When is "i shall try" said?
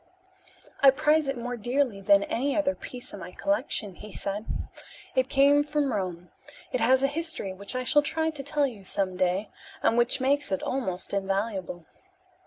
7.75-8.31